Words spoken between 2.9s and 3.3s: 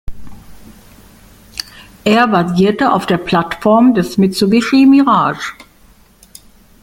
auf der